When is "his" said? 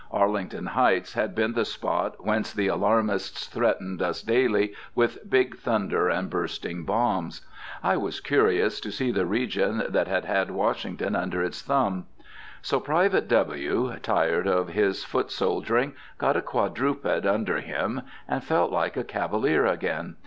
14.69-15.03